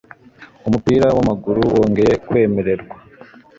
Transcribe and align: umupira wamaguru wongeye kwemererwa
umupira 0.67 1.07
wamaguru 1.15 1.61
wongeye 1.77 2.13
kwemererwa 2.27 2.95